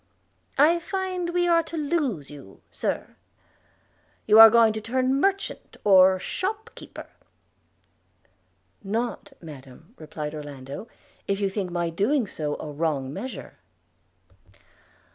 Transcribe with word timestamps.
'I 0.57 0.79
find 0.79 1.29
we 1.29 1.47
are 1.47 1.61
to 1.61 1.77
lose 1.77 2.31
you, 2.31 2.61
Sir!– 2.71 3.17
you 4.25 4.39
are 4.39 4.49
going 4.49 4.73
to 4.73 4.81
turn 4.81 5.13
merchant, 5.13 5.77
or 5.83 6.19
shop 6.19 6.71
keeper!' 6.73 7.05
'Not, 8.83 9.33
Madam,' 9.43 9.93
replied 9.99 10.33
Orlando, 10.33 10.87
'if 11.27 11.39
you 11.39 11.49
think 11.51 11.69
my 11.69 11.91
doing 11.91 12.25
so 12.25 12.57
a 12.59 12.71
wrong 12.71 13.13
measure.' 13.13 13.59